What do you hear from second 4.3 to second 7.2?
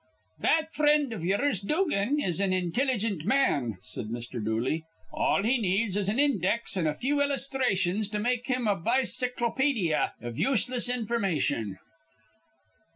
Dooley. "All he needs is an index an' a few